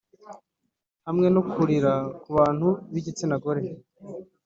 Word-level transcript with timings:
hamwe 1.05 1.27
no 1.35 1.41
kurira 1.51 1.93
ku 2.21 2.29
bantu 2.37 2.67
b’igitsina 2.91 3.35
gore 3.43 3.63